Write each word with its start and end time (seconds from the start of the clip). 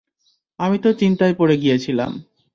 আমি 0.59 0.77
তো 0.79 0.89
চিন্তায় 0.93 1.35
পড়ে 1.35 1.55
গিয়েছিলাম। 1.57 2.11